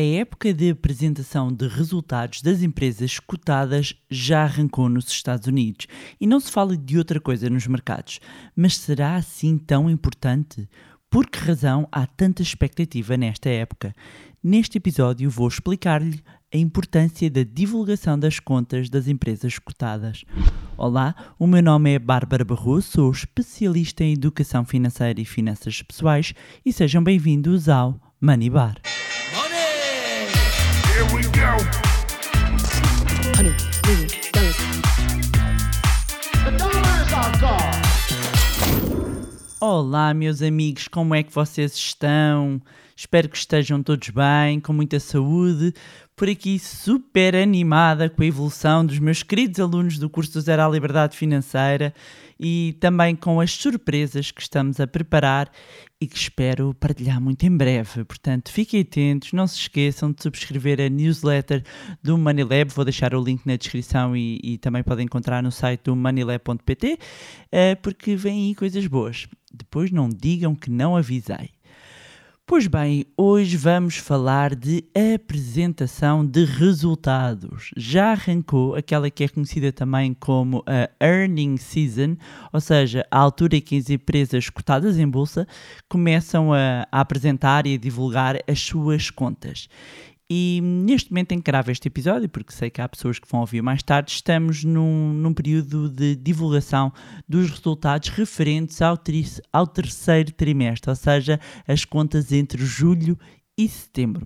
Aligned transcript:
A 0.00 0.02
época 0.02 0.54
de 0.54 0.70
apresentação 0.70 1.52
de 1.52 1.68
resultados 1.68 2.40
das 2.40 2.62
empresas 2.62 3.18
cotadas 3.18 3.94
já 4.10 4.44
arrancou 4.44 4.88
nos 4.88 5.10
Estados 5.10 5.46
Unidos 5.46 5.86
e 6.18 6.26
não 6.26 6.40
se 6.40 6.50
fala 6.50 6.74
de 6.74 6.96
outra 6.96 7.20
coisa 7.20 7.50
nos 7.50 7.66
mercados. 7.66 8.18
Mas 8.56 8.78
será 8.78 9.16
assim 9.16 9.58
tão 9.58 9.90
importante? 9.90 10.66
Por 11.10 11.26
que 11.26 11.38
razão 11.38 11.86
há 11.92 12.06
tanta 12.06 12.40
expectativa 12.40 13.14
nesta 13.14 13.50
época? 13.50 13.94
Neste 14.42 14.78
episódio 14.78 15.28
vou 15.28 15.46
explicar-lhe 15.46 16.22
a 16.50 16.56
importância 16.56 17.30
da 17.30 17.42
divulgação 17.42 18.18
das 18.18 18.40
contas 18.40 18.88
das 18.88 19.06
empresas 19.06 19.58
cotadas. 19.58 20.24
Olá, 20.78 21.14
o 21.38 21.46
meu 21.46 21.62
nome 21.62 21.92
é 21.92 21.98
Bárbara 21.98 22.42
Barroso, 22.42 22.88
sou 22.92 23.10
especialista 23.10 24.02
em 24.02 24.14
educação 24.14 24.64
financeira 24.64 25.20
e 25.20 25.26
finanças 25.26 25.82
pessoais 25.82 26.32
e 26.64 26.72
sejam 26.72 27.04
bem-vindos 27.04 27.68
ao 27.68 28.00
Money 28.18 28.48
Bar. 28.48 28.80
Here 31.00 31.16
we 31.16 31.22
go. 31.22 31.56
Honey, 33.34 33.54
million 33.86 34.10
dollars. 34.34 34.58
The 36.44 36.50
dollar 36.58 36.84
is 37.00 37.12
our 37.14 37.32
god. 37.40 37.80
Olá, 39.62 40.12
meus 40.12 40.42
amigos, 40.42 40.88
como 40.88 41.14
é 41.14 41.22
que 41.22 41.32
vocês 41.32 41.74
estão? 41.74 42.60
Espero 42.94 43.30
que 43.30 43.38
estejam 43.38 43.82
todos 43.82 44.10
bem, 44.10 44.60
com 44.60 44.74
muita 44.74 45.00
saúde. 45.00 45.72
Por 46.14 46.28
aqui, 46.28 46.58
super 46.58 47.34
animada 47.34 48.10
com 48.10 48.22
a 48.22 48.26
evolução 48.26 48.84
dos 48.84 48.98
meus 48.98 49.22
queridos 49.22 49.58
alunos 49.58 49.96
do 49.96 50.10
curso 50.10 50.34
do 50.34 50.42
Zero 50.42 50.60
à 50.60 50.68
Liberdade 50.68 51.16
Financeira 51.16 51.94
e 52.38 52.76
também 52.78 53.16
com 53.16 53.40
as 53.40 53.52
surpresas 53.52 54.30
que 54.30 54.42
estamos 54.42 54.78
a 54.78 54.86
preparar 54.86 55.50
e 56.00 56.06
que 56.06 56.16
espero 56.16 56.72
partilhar 56.74 57.20
muito 57.20 57.44
em 57.44 57.54
breve. 57.54 58.04
Portanto, 58.04 58.50
fiquem 58.50 58.80
atentos, 58.80 59.32
não 59.32 59.46
se 59.46 59.56
esqueçam 59.56 60.10
de 60.10 60.22
subscrever 60.22 60.80
a 60.80 60.88
newsletter 60.88 61.62
do 62.02 62.16
Moneylab. 62.16 62.72
Vou 62.72 62.84
deixar 62.84 63.14
o 63.14 63.22
link 63.22 63.44
na 63.44 63.56
descrição 63.56 64.16
e, 64.16 64.40
e 64.42 64.58
também 64.58 64.82
podem 64.82 65.04
encontrar 65.04 65.42
no 65.42 65.52
site 65.52 65.82
do 65.84 65.94
moneylab.pt, 65.94 66.98
eh, 67.52 67.74
porque 67.74 68.16
vêm 68.16 68.48
aí 68.48 68.54
coisas 68.54 68.86
boas. 68.86 69.28
Depois 69.52 69.90
não 69.90 70.08
digam 70.08 70.54
que 70.54 70.70
não 70.70 70.96
avisei. 70.96 71.50
Pois 72.50 72.66
bem, 72.66 73.06
hoje 73.16 73.56
vamos 73.56 73.96
falar 73.96 74.56
de 74.56 74.82
apresentação 75.14 76.26
de 76.26 76.44
resultados. 76.44 77.70
Já 77.76 78.10
arrancou 78.10 78.74
aquela 78.74 79.08
que 79.08 79.22
é 79.22 79.28
conhecida 79.28 79.70
também 79.70 80.12
como 80.12 80.64
a 80.66 80.90
Earning 81.00 81.56
Season, 81.56 82.16
ou 82.52 82.60
seja, 82.60 83.06
a 83.08 83.20
altura 83.20 83.54
em 83.54 83.60
que 83.60 83.78
as 83.78 83.88
empresas 83.88 84.50
cotadas 84.50 84.98
em 84.98 85.06
bolsa 85.06 85.46
começam 85.88 86.52
a, 86.52 86.88
a 86.90 87.00
apresentar 87.00 87.68
e 87.68 87.74
a 87.74 87.78
divulgar 87.78 88.40
as 88.48 88.58
suas 88.58 89.10
contas. 89.10 89.68
E 90.32 90.60
neste 90.62 91.10
momento 91.10 91.34
gravo 91.42 91.72
este 91.72 91.88
episódio, 91.88 92.28
porque 92.28 92.52
sei 92.52 92.70
que 92.70 92.80
há 92.80 92.88
pessoas 92.88 93.18
que 93.18 93.26
vão 93.28 93.40
ouvir 93.40 93.62
mais 93.62 93.82
tarde, 93.82 94.12
estamos 94.12 94.62
num, 94.62 95.12
num 95.12 95.34
período 95.34 95.88
de 95.88 96.14
divulgação 96.14 96.92
dos 97.28 97.50
resultados 97.50 98.10
referentes 98.10 98.80
ao, 98.80 98.96
tri- 98.96 99.26
ao 99.52 99.66
terceiro 99.66 100.30
trimestre, 100.30 100.88
ou 100.88 100.94
seja, 100.94 101.40
as 101.66 101.84
contas 101.84 102.30
entre 102.30 102.64
julho 102.64 103.18
e 103.58 103.68
setembro. 103.68 104.24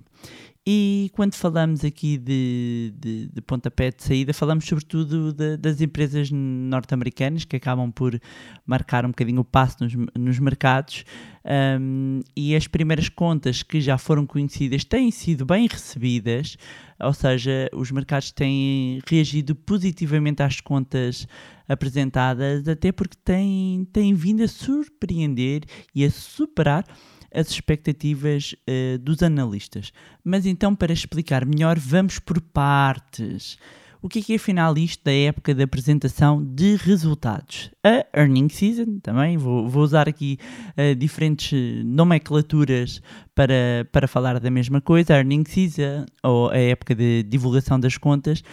E 0.67 1.11
quando 1.13 1.35
falamos 1.35 1.85
aqui 1.85 2.17
de, 2.17 2.95
de, 2.99 3.29
de 3.29 3.41
pontapé 3.43 3.91
de 3.91 4.03
saída, 4.03 4.33
falamos 4.33 4.65
sobretudo 4.65 5.31
de- 5.31 5.59
das 5.59 5.79
empresas 5.83 6.31
norte-americanas 6.33 7.45
que 7.45 7.57
acabam 7.57 7.93
por 7.93 8.19
marcar 8.65 9.05
um 9.05 9.09
bocadinho 9.09 9.43
o 9.43 9.45
passo 9.45 9.85
nos, 9.85 9.93
nos 10.19 10.39
mercados. 10.39 11.05
Um, 11.45 12.21
e 12.35 12.57
as 12.57 12.67
primeiras 12.67 13.11
contas 13.11 13.63
que 13.63 13.79
já 13.79 13.99
foram 13.99 14.25
conhecidas 14.25 14.85
têm 14.85 15.11
sido 15.11 15.45
bem 15.45 15.67
recebidas, 15.67 16.57
ou 16.99 17.13
seja, 17.13 17.69
os 17.75 17.91
mercados 17.91 18.33
têm 18.33 19.01
reagido 19.07 19.55
positivamente 19.55 20.43
às 20.43 20.63
contas 20.63 21.29
apresentadas, 21.69 22.67
até 22.67 22.91
porque 22.91 23.19
têm, 23.23 23.87
têm 23.93 24.15
vindo 24.15 24.43
a 24.43 24.49
surpreender 24.49 25.65
e 25.95 26.07
a 26.07 26.11
superar 26.11 26.87
as 27.35 27.51
expectativas 27.51 28.55
eh, 28.67 28.99
dos 28.99 29.23
analistas. 29.23 29.93
Mas 30.23 30.47
então, 30.47 30.75
para 30.75 30.93
explicar 30.93 31.45
melhor, 31.45 31.79
vamos 31.79 32.19
por 32.19 32.41
partes. 32.41 33.59
O 34.05 34.09
que 34.09 34.19
é 34.19 34.23
que 34.23 34.33
é 34.35 34.37
afinal 34.37 34.77
isto 34.77 35.03
da 35.03 35.13
época 35.13 35.55
de 35.55 35.63
apresentação 35.63 36.45
de 36.45 36.77
resultados? 36.77 37.71
A 37.83 38.05
Earning 38.15 38.51
Season, 38.51 38.99
também 39.03 39.39
vou, 39.39 39.67
vou 39.67 39.83
usar 39.83 40.07
aqui 40.07 40.39
eh, 40.77 40.95
diferentes 40.95 41.53
eh, 41.55 41.83
nomenclaturas 41.83 43.01
para, 43.35 43.89
para 43.91 44.07
falar 44.07 44.39
da 44.39 44.51
mesma 44.51 44.79
coisa. 44.83 45.15
A 45.15 45.17
Earning 45.17 45.45
Season, 45.47 46.05
ou 46.23 46.51
a 46.51 46.59
época 46.59 46.95
de 46.95 47.23
divulgação 47.23 47.81
das 47.81 47.97
contas, 47.97 48.45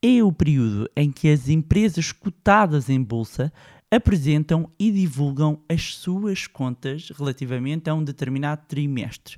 é 0.00 0.22
o 0.22 0.32
período 0.32 0.88
em 0.96 1.10
que 1.10 1.28
as 1.28 1.48
empresas 1.48 2.12
cotadas 2.12 2.88
em 2.88 3.02
bolsa 3.02 3.52
apresentam 3.90 4.70
e 4.78 4.90
divulgam 4.90 5.60
as 5.68 5.94
suas 5.94 6.46
contas 6.46 7.10
relativamente 7.10 7.90
a 7.90 7.94
um 7.94 8.04
determinado 8.04 8.62
trimestre. 8.68 9.36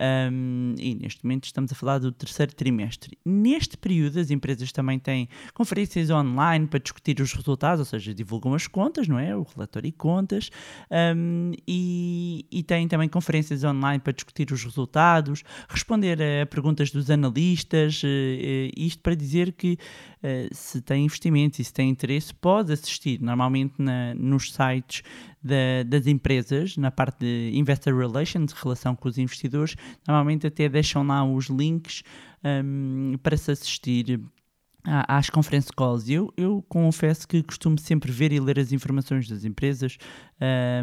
Um, 0.00 0.74
e 0.78 0.94
neste 0.94 1.22
momento 1.22 1.44
estamos 1.44 1.70
a 1.70 1.74
falar 1.74 1.98
do 1.98 2.10
terceiro 2.10 2.54
trimestre. 2.54 3.18
Neste 3.22 3.76
período, 3.76 4.18
as 4.18 4.30
empresas 4.30 4.72
também 4.72 4.98
têm 4.98 5.28
conferências 5.52 6.08
online 6.08 6.66
para 6.66 6.78
discutir 6.78 7.20
os 7.20 7.34
resultados, 7.34 7.80
ou 7.80 7.84
seja, 7.84 8.14
divulgam 8.14 8.54
as 8.54 8.66
contas, 8.66 9.06
não 9.06 9.18
é? 9.18 9.36
O 9.36 9.42
relatório 9.42 9.88
e 9.88 9.92
contas, 9.92 10.50
um, 10.90 11.52
e, 11.68 12.46
e 12.50 12.62
têm 12.62 12.88
também 12.88 13.10
conferências 13.10 13.62
online 13.62 14.00
para 14.00 14.14
discutir 14.14 14.50
os 14.52 14.64
resultados, 14.64 15.42
responder 15.68 16.18
a 16.22 16.46
perguntas 16.46 16.90
dos 16.90 17.10
analistas, 17.10 18.00
eh, 18.02 18.08
eh, 18.08 18.70
isto 18.76 19.02
para 19.02 19.14
dizer 19.14 19.52
que 19.52 19.76
eh, 20.22 20.48
se 20.52 20.80
tem 20.80 21.04
investimentos 21.04 21.58
e 21.58 21.64
se 21.64 21.72
tem 21.72 21.90
interesse, 21.90 22.32
pode 22.34 22.72
assistir 22.72 23.20
normalmente 23.20 23.74
na- 23.78 24.14
nos 24.14 24.52
sites 24.52 25.02
da- 25.42 25.82
das 25.86 26.06
empresas, 26.06 26.76
na 26.76 26.90
parte 26.90 27.20
de 27.20 27.50
Investor 27.54 27.96
Relations, 27.96 28.52
relação 28.52 28.94
com 28.94 29.08
os 29.08 29.18
investidores, 29.18 29.74
normalmente 30.06 30.46
até 30.46 30.68
deixam 30.68 31.06
lá 31.06 31.24
os 31.24 31.46
links 31.46 32.02
hum, 32.64 33.14
para 33.22 33.36
se 33.36 33.50
assistir 33.50 34.20
às 34.82 35.28
conference 35.28 35.68
calls. 35.76 36.08
Eu, 36.08 36.32
eu 36.36 36.64
confesso 36.68 37.28
que 37.28 37.42
costumo 37.42 37.78
sempre 37.78 38.10
ver 38.10 38.32
e 38.32 38.40
ler 38.40 38.58
as 38.58 38.72
informações 38.72 39.28
das 39.28 39.44
empresas 39.44 39.98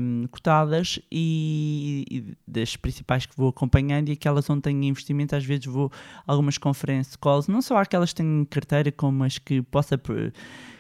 hum, 0.02 0.26
cotadas 0.30 1.00
e, 1.12 2.06
e 2.10 2.38
das 2.48 2.76
principais 2.76 3.26
que 3.26 3.36
vou 3.36 3.50
acompanhando 3.50 4.10
e 4.10 4.12
aquelas 4.12 4.48
onde 4.50 4.62
tenho 4.62 4.84
investimento, 4.84 5.36
às 5.36 5.44
vezes 5.44 5.66
vou 5.66 5.92
a 6.28 6.32
algumas 6.32 6.58
conference 6.60 7.18
calls, 7.18 7.48
não 7.48 7.62
só 7.62 7.78
aquelas 7.78 8.14
que 8.14 8.22
em 8.22 8.46
carteira, 8.46 8.92
como 8.92 9.24
as 9.24 9.38
que 9.40 9.62
possa 9.64 9.96
eh, 9.96 10.32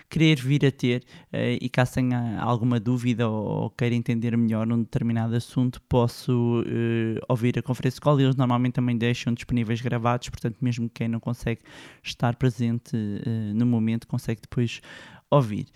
querer 0.09 0.35
vir 0.40 0.66
a 0.66 0.72
ter 0.72 1.03
eh, 1.31 1.57
e 1.62 1.69
caso 1.69 1.95
tenha 1.95 2.40
alguma 2.40 2.79
dúvida 2.79 3.28
ou, 3.28 3.63
ou 3.63 3.69
queira 3.69 3.95
entender 3.95 4.35
melhor 4.38 4.68
um 4.72 4.79
determinado 4.79 5.35
assunto, 5.35 5.81
posso 5.90 6.63
eh, 6.66 7.19
ouvir 7.28 7.57
a 7.59 7.62
conferência 7.62 8.00
call 8.01 8.19
eles 8.19 8.35
normalmente 8.35 8.73
também 8.73 8.97
deixam 8.97 9.34
disponíveis 9.34 9.81
gravados, 9.81 10.29
portanto, 10.29 10.57
mesmo 10.62 10.90
quem 10.90 11.07
não 11.07 11.19
consegue 11.19 11.62
estar 12.03 12.35
presente 12.35 12.95
eh, 12.95 13.53
no 13.53 13.66
momento, 13.66 14.07
consegue 14.07 14.41
depois 14.41 14.81
ouvir. 15.29 15.68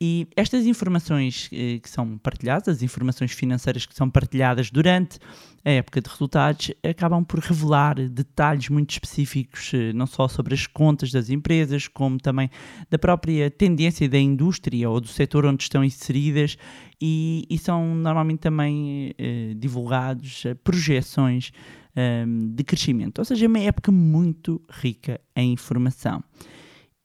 E 0.00 0.28
estas 0.36 0.64
informações 0.64 1.50
eh, 1.52 1.80
que 1.80 1.90
são 1.90 2.18
partilhadas, 2.18 2.68
as 2.68 2.82
informações 2.82 3.32
financeiras 3.32 3.84
que 3.84 3.94
são 3.94 4.08
partilhadas 4.08 4.70
durante 4.70 5.18
a 5.64 5.70
época 5.70 6.00
de 6.00 6.08
resultados, 6.08 6.70
acabam 6.82 7.24
por 7.24 7.40
revelar 7.40 7.96
detalhes 7.96 8.68
muito 8.68 8.90
específicos, 8.90 9.72
eh, 9.74 9.92
não 9.92 10.06
só 10.06 10.28
sobre 10.28 10.54
as 10.54 10.66
contas 10.66 11.10
das 11.10 11.30
empresas, 11.30 11.88
como 11.88 12.18
também 12.18 12.48
da 12.88 12.98
própria 12.98 13.50
tendência 13.50 14.08
da 14.08 14.18
indústria 14.18 14.88
ou 14.88 15.00
do 15.00 15.08
setor 15.08 15.44
onde 15.44 15.62
estão 15.62 15.84
inseridas, 15.84 16.56
e, 17.00 17.44
e 17.50 17.58
são 17.58 17.94
normalmente 17.94 18.40
também 18.40 19.14
eh, 19.18 19.52
divulgados 19.56 20.46
eh, 20.46 20.54
projeções 20.54 21.52
ehm, 21.94 22.54
de 22.54 22.64
crescimento. 22.64 23.18
Ou 23.18 23.24
seja, 23.24 23.44
é 23.44 23.48
uma 23.48 23.60
época 23.60 23.92
muito 23.92 24.62
rica 24.70 25.20
em 25.36 25.52
informação. 25.52 26.22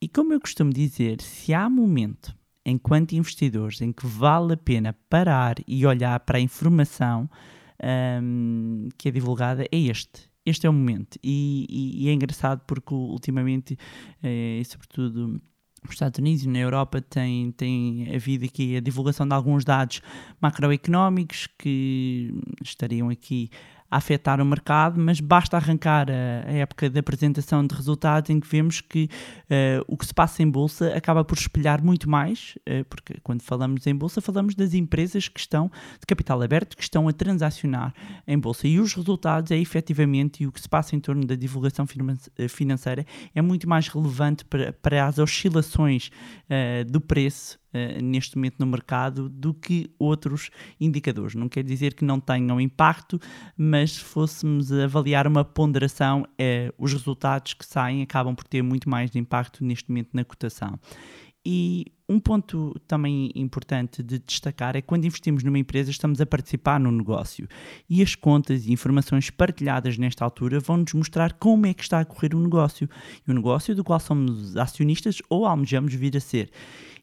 E 0.01 0.07
como 0.07 0.33
eu 0.33 0.39
costumo 0.39 0.71
dizer, 0.71 1.21
se 1.21 1.53
há 1.53 1.69
momento 1.69 2.35
enquanto 2.65 3.13
investidores 3.13 3.81
em 3.81 3.91
que 3.91 4.05
vale 4.07 4.53
a 4.53 4.57
pena 4.57 4.95
parar 5.09 5.55
e 5.67 5.85
olhar 5.85 6.19
para 6.21 6.37
a 6.37 6.41
informação 6.41 7.29
hum, 8.21 8.89
que 8.97 9.09
é 9.09 9.11
divulgada, 9.11 9.63
é 9.71 9.77
este. 9.77 10.29
Este 10.45 10.67
é 10.67 10.69
o 10.69 10.73
momento. 10.73 11.17
E, 11.23 11.65
e- 11.69 12.05
e 12.05 12.09
é 12.09 12.13
engraçado 12.13 12.61
porque 12.67 12.93
ultimamente, 12.93 13.77
eh, 14.21 14.61
sobretudo 14.65 15.41
nos 15.83 15.91
Estados 15.91 16.19
Unidos 16.19 16.43
e 16.43 16.49
na 16.49 16.59
Europa, 16.59 17.01
tem, 17.01 17.51
tem 17.51 18.13
havido 18.15 18.45
aqui 18.45 18.75
a 18.77 18.79
divulgação 18.79 19.27
de 19.27 19.33
alguns 19.33 19.63
dados 19.65 20.01
macroeconómicos 20.41 21.47
que 21.59 22.33
estariam 22.63 23.09
aqui 23.09 23.49
afetar 23.97 24.41
o 24.41 24.45
mercado, 24.45 24.99
mas 24.99 25.19
basta 25.19 25.57
arrancar 25.57 26.07
a, 26.09 26.51
época 26.51 26.89
da 26.89 26.99
apresentação 26.99 27.65
de 27.65 27.75
resultados 27.75 28.29
em 28.29 28.39
que 28.39 28.47
vemos 28.47 28.81
que 28.81 29.09
uh, 29.45 29.83
o 29.87 29.97
que 29.97 30.05
se 30.05 30.13
passa 30.13 30.41
em 30.41 30.49
bolsa 30.49 30.95
acaba 30.95 31.23
por 31.23 31.37
espelhar 31.37 31.83
muito 31.83 32.09
mais, 32.09 32.57
uh, 32.67 32.83
porque 32.85 33.15
quando 33.23 33.41
falamos 33.41 33.85
em 33.87 33.95
bolsa 33.95 34.21
falamos 34.21 34.55
das 34.55 34.73
empresas 34.73 35.27
que 35.27 35.39
estão 35.39 35.71
de 35.99 36.05
capital 36.05 36.41
aberto, 36.41 36.75
que 36.75 36.83
estão 36.83 37.07
a 37.07 37.13
transacionar 37.13 37.93
em 38.27 38.37
bolsa. 38.37 38.67
E 38.67 38.79
os 38.79 38.93
resultados 38.93 39.51
é 39.51 39.57
efetivamente 39.57 40.43
e 40.43 40.47
o 40.47 40.51
que 40.51 40.61
se 40.61 40.69
passa 40.69 40.95
em 40.95 40.99
torno 40.99 41.25
da 41.25 41.35
divulgação 41.35 41.85
financeira 42.49 43.05
é 43.33 43.41
muito 43.41 43.67
mais 43.69 43.87
relevante 43.87 44.43
para, 44.45 44.73
para 44.73 45.05
as 45.05 45.19
oscilações 45.19 46.09
uh, 46.49 46.89
do 46.89 46.99
preço 46.99 47.62
uh, 47.73 48.03
neste 48.03 48.35
momento 48.35 48.55
no 48.59 48.65
mercado 48.65 49.29
do 49.29 49.53
que 49.53 49.89
outros 49.97 50.49
indicadores. 50.79 51.35
Não 51.35 51.49
quer 51.49 51.63
dizer 51.63 51.93
que 51.93 52.05
não 52.05 52.19
tenham 52.19 52.59
impacto, 52.59 53.19
mas 53.57 53.93
se 53.93 53.99
fôssemos 54.01 54.71
avaliar 54.71 55.27
uma 55.27 55.43
ponderação, 55.43 56.23
uh, 56.23 56.73
os 56.77 56.93
resultados 56.93 57.53
que 57.53 57.65
saem 57.65 58.01
acabam 58.01 58.35
por 58.35 58.45
ter 58.45 58.61
muito 58.61 58.89
mais 58.89 59.11
de 59.11 59.19
impacto 59.19 59.63
neste 59.63 59.89
momento 59.89 60.09
na 60.13 60.23
cotação. 60.23 60.79
E 61.45 61.87
um 62.07 62.19
ponto 62.19 62.73
também 62.87 63.29
importante 63.35 64.01
de 64.01 64.17
destacar 64.19 64.77
é 64.77 64.81
que 64.81 64.87
quando 64.87 65.05
investimos 65.05 65.43
numa 65.43 65.59
empresa 65.59 65.91
estamos 65.91 66.21
a 66.21 66.25
participar 66.25 66.79
no 66.79 66.91
negócio 66.91 67.47
e 67.89 68.01
as 68.01 68.15
contas 68.15 68.65
e 68.65 68.71
informações 68.71 69.29
partilhadas 69.29 69.97
nesta 69.97 70.23
altura 70.23 70.59
vão-nos 70.61 70.93
mostrar 70.93 71.33
como 71.33 71.65
é 71.65 71.73
que 71.73 71.83
está 71.83 71.99
a 71.99 72.05
correr 72.05 72.33
o 72.33 72.39
negócio 72.39 72.89
e 73.27 73.31
o 73.31 73.33
negócio 73.33 73.75
do 73.75 73.83
qual 73.83 73.99
somos 73.99 74.55
acionistas 74.55 75.21
ou 75.29 75.45
almejamos 75.45 75.93
vir 75.93 76.15
a 76.15 76.19
ser. 76.21 76.49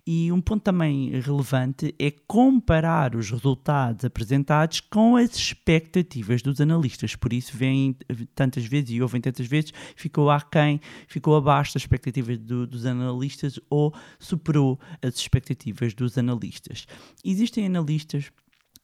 E 0.07 0.33
um 0.33 0.41
ponto 0.41 0.63
também 0.63 1.11
relevante 1.21 1.95
é 1.99 2.11
comparar 2.27 3.15
os 3.15 3.31
resultados 3.31 4.05
apresentados 4.05 4.81
com 4.81 5.17
as 5.17 5.37
expectativas 5.37 6.43
dos 6.43 6.61
analistas. 6.61 7.15
Por 7.15 7.33
isso, 7.33 7.57
vêm 7.57 7.97
tantas 8.35 8.65
vezes 8.65 8.91
e 8.91 9.03
ouvem 9.03 9.21
tantas 9.21 9.47
vezes, 9.47 9.73
ficou 9.95 10.31
aquém, 10.31 10.81
ficou 11.07 11.37
abaixo 11.37 11.75
das 11.75 11.83
expectativas 11.83 12.39
do, 12.39 12.67
dos 12.67 12.87
analistas 12.87 13.59
ou 13.69 13.95
superou 14.19 14.79
as 15.03 15.15
expectativas 15.17 15.95
dos 15.95 16.17
analistas. 16.17 16.87
Existem 17.25 17.67
analistas 17.67 18.31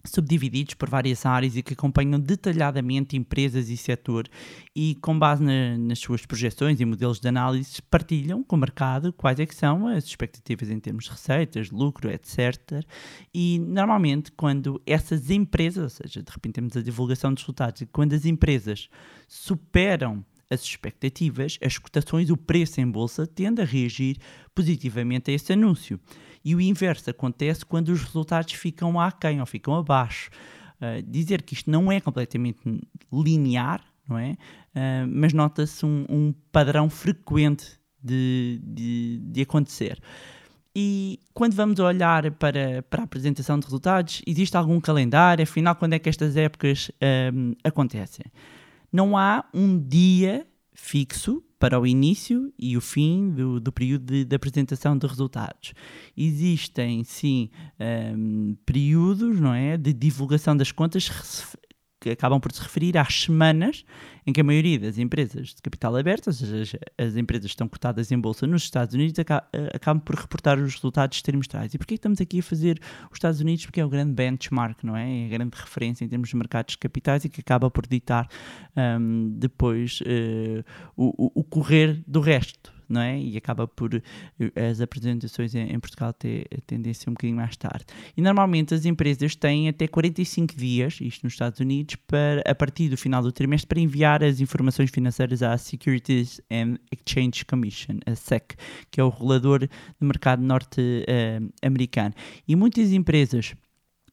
subdivididos 0.07 0.75
por 0.75 0.89
várias 0.89 1.25
áreas 1.27 1.57
e 1.57 1.63
que 1.63 1.73
acompanham 1.73 2.19
detalhadamente 2.19 3.17
empresas 3.17 3.69
e 3.69 3.77
setor 3.77 4.29
e 4.75 4.97
com 5.01 5.19
base 5.19 5.43
na, 5.43 5.77
nas 5.79 5.99
suas 5.99 6.25
projeções 6.25 6.81
e 6.81 6.85
modelos 6.85 7.21
de 7.21 7.29
análise 7.29 7.81
partilham 7.83 8.43
com 8.43 8.57
o 8.57 8.59
mercado 8.59 9.13
quais 9.13 9.39
é 9.41 9.47
que 9.47 9.55
são 9.55 9.87
as 9.89 10.05
expectativas 10.05 10.71
em 10.71 10.79
termos 10.79 11.05
de 11.05 11.11
receitas, 11.11 11.71
lucro, 11.71 12.11
etc. 12.11 12.85
E 13.35 13.59
normalmente 13.59 14.33
quando 14.33 14.81
essas 14.87 15.31
empresas, 15.31 15.83
ou 15.83 15.91
seja, 15.91 16.23
de 16.23 16.31
repente 16.31 16.55
temos 16.55 16.77
a 16.77 16.83
divulgação 16.83 17.33
dos 17.33 17.43
resultados, 17.43 17.83
quando 17.93 18.15
as 18.15 18.25
empresas 18.25 18.89
superam 19.29 20.25
as 20.51 20.63
expectativas, 20.63 21.59
as 21.63 21.79
cotações, 21.79 22.31
o 22.31 22.37
preço 22.37 22.81
em 22.81 22.89
bolsa 22.89 23.27
tende 23.27 23.61
a 23.61 23.65
reagir 23.65 24.17
positivamente 24.55 25.31
a 25.31 25.35
esse 25.35 25.53
anúncio. 25.53 25.99
E 26.45 26.55
o 26.55 26.61
inverso 26.61 27.11
acontece 27.11 27.65
quando 27.65 27.89
os 27.89 28.03
resultados 28.03 28.55
ficam 28.55 29.01
aquém 29.01 29.41
ou 29.41 29.47
ficam 29.47 29.75
abaixo. 29.75 30.31
Uh, 30.81 31.03
dizer 31.03 31.43
que 31.43 31.55
isto 31.55 31.71
não 31.71 31.91
é 31.91 32.01
completamente 32.01 32.61
linear, 33.13 33.83
não 34.09 34.19
é? 34.19 34.33
Uh, 34.33 35.09
mas 35.09 35.33
nota-se 35.33 35.85
um, 35.85 36.05
um, 36.09 36.35
padrão 36.53 36.89
frequente 36.89 37.81
de, 38.01 38.61
de, 38.63 39.19
de, 39.25 39.43
acontecer. 39.43 39.99
E 40.75 41.19
quando 41.33 41.55
vamos 41.55 41.81
olhar 41.81 42.31
para, 42.33 42.83
para 42.83 43.01
a 43.01 43.05
apresentação 43.05 43.59
de 43.59 43.65
resultados, 43.65 44.23
existe 44.27 44.57
algum 44.57 44.79
calendário? 44.79 45.43
Afinal, 45.43 45.75
quando 45.75 45.95
é 45.95 45.99
que 45.99 46.09
estas 46.09 46.37
épocas 46.37 46.91
um, 47.35 47.55
acontecem? 47.65 48.27
Não 48.93 49.17
há 49.17 49.45
um 49.53 49.79
dia 49.79 50.47
fixo 50.75 51.43
para 51.59 51.81
o 51.81 51.87
início 51.87 52.53
e 52.59 52.77
o 52.77 52.81
fim 52.81 53.31
do, 53.31 53.59
do 53.59 53.73
período 53.73 54.05
de, 54.05 54.25
de, 54.25 54.37
apresentação 54.37 54.97
de 54.97 55.07
resultados. 55.07 55.73
Existem, 56.17 57.03
sim, 57.03 57.51
um, 58.15 58.55
períodos 58.67 59.41
não 59.41 59.55
é, 59.55 59.77
de 59.77 59.93
divulgação 59.93 60.57
das 60.57 60.71
contas 60.71 61.09
que 62.07 62.13
acabam 62.13 62.39
por 62.41 62.53
se 62.53 62.63
referir 62.63 62.97
às 62.97 63.23
semanas 63.23 63.85
em 64.25 64.33
que 64.33 64.41
a 64.41 64.45
maioria 64.45 64.79
das 64.79 64.97
empresas 64.97 65.49
de 65.49 65.63
capital 65.63 65.97
aberto, 65.97 66.29
ou 66.29 66.33
seja, 66.33 66.79
as 66.97 67.17
empresas 67.17 67.47
que 67.47 67.55
estão 67.55 67.69
cotadas 67.69 68.13
em 68.13 68.19
bolsa 68.19 68.47
nos 68.47 68.63
Estados 68.63 68.95
Unidos, 68.95 69.19
eh, 69.19 69.71
acabam 69.75 70.01
por 70.01 70.15
reportar 70.15 70.59
os 70.59 70.75
resultados 70.75 71.21
trimestrais. 71.23 71.75
E 71.75 71.79
porquê 71.79 71.95
estamos 71.95 72.21
aqui 72.21 72.39
a 72.39 72.43
fazer 72.43 72.81
os 73.11 73.17
Estados 73.17 73.41
Unidos? 73.41 73.67
Porque 73.67 73.81
é 73.81 73.85
o 73.85 73.89
grande 73.89 74.13
benchmark, 74.13 74.85
não 74.85 74.97
é? 74.97 75.23
É 75.23 75.27
a 75.27 75.29
grande 75.29 75.57
referência 75.57 76.05
em 76.05 76.09
termos 76.09 76.29
de 76.29 76.37
mercados 76.37 76.73
de 76.73 76.79
capitais 76.79 77.25
e 77.25 77.29
que 77.29 77.41
acaba 77.41 77.71
por 77.71 77.87
ditar 77.87 78.29
um, 78.77 79.33
depois 79.37 80.01
uh, 80.03 80.65
o, 80.97 81.41
o 81.41 81.45
correr 81.45 82.03
do 82.07 82.21
resto 82.21 82.76
não 82.89 83.01
é? 83.01 83.19
E 83.19 83.37
acaba 83.37 83.67
por 83.67 83.95
eh, 83.95 84.71
as 84.71 84.81
apresentações 84.81 85.55
em, 85.55 85.79
Portugal 85.79 86.13
ter 86.13 86.47
a 86.57 86.61
tendência 86.67 87.11
um 87.11 87.15
bocadinho 87.15 87.37
mais 87.37 87.57
tarde. 87.57 87.85
E 88.17 88.23
normalmente 88.23 88.75
as 88.75 88.85
empresas 88.85 89.35
têm 89.35 89.69
até 89.69 89.87
45 89.87 90.57
dias, 90.57 90.99
isto 91.01 91.25
nos 91.25 91.35
Estados 91.35 91.61
Unidos, 91.61 91.97
para, 92.07 92.43
a 92.47 92.55
partir 92.55 92.89
do 92.89 92.97
final 92.97 93.23
do 93.23 93.33
trimestre, 93.33 93.67
para 93.67 93.81
enviar 93.81 94.23
as 94.23 94.41
informações 94.41 94.91
financeiras 94.91 95.43
à 95.43 95.57
Securities 95.59 96.41
and 96.51 96.77
Exchange 96.93 97.45
Commission, 97.45 97.99
a 98.07 98.15
SEC, 98.15 98.55
que 98.91 99.01
é 99.01 99.05
o 99.05 99.09
regulador 99.09 99.61
do 99.61 100.07
mercado 100.07 100.43
norte-americano. 100.43 102.15
Uh, 102.17 102.43
e 102.49 102.57
muitas 102.57 102.93
empresas 102.93 103.55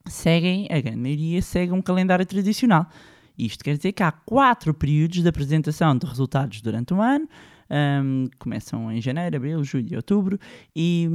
seguem, 0.06 0.68
a 0.70 0.80
grande 0.82 1.00
maioria 1.00 1.42
segue 1.42 1.72
um 1.72 1.82
calendário 1.82 2.26
tradicional. 2.26 2.88
Isto 3.38 3.64
quer 3.64 3.78
dizer 3.78 3.94
que 3.94 4.04
há 4.04 4.12
quatro 4.12 4.74
períodos 4.74 5.22
de 5.22 5.28
apresentação 5.28 5.98
de 5.98 6.06
resultados 6.06 6.62
durante 6.62 6.94
um 6.94 7.02
ano, 7.02 7.28
um, 7.74 8.28
começam 8.38 8.92
em 8.92 9.02
janeiro, 9.02 9.36
abril, 9.36 9.64
julho 9.64 9.88
e 9.92 9.96
outubro, 9.96 10.40
e, 10.76 11.10